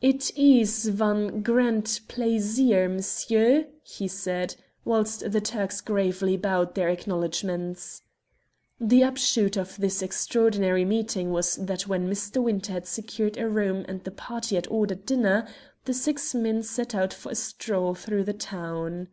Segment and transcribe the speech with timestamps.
[0.00, 4.54] "It ees von grand plaisir, m'sieu," he said,
[4.84, 8.00] whilst the Turks gravely bowed their acknowledgments.
[8.80, 12.40] The upshot of this extraordinary meeting was that when Mr.
[12.40, 15.48] Winter had secured a room and the party had ordered dinner,
[15.84, 19.08] the six men set out for a stroll through the town.